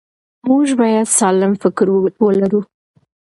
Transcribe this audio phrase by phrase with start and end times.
[0.47, 1.87] موږ باید سالم فکر
[2.25, 2.61] ولرو.